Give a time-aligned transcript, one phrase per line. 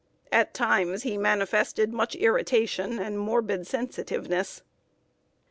[0.31, 4.63] At times he manifested much irritation and morbid sensitiveness.